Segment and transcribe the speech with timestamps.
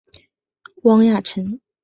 [0.81, 1.61] 汪亚尘。